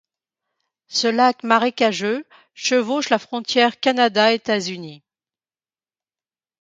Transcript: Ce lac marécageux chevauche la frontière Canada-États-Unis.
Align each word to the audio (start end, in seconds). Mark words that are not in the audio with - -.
Ce 0.87 1.05
lac 1.05 1.43
marécageux 1.43 2.25
chevauche 2.55 3.09
la 3.11 3.19
frontière 3.19 3.79
Canada-États-Unis. 3.79 5.03